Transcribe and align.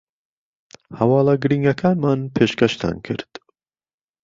هەواڵە 0.99 1.33
گرینگەکانمان 1.43 2.19
پێشکەشتان 2.35 2.95
کرد 3.05 3.31